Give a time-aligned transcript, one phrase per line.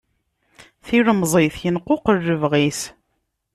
[0.85, 2.81] Tilemẓit yenquqel lebɣi-s.